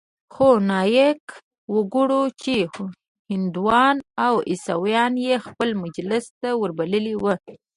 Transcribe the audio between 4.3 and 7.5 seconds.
عيسويان يې خپل مجلس ته وربللي وو.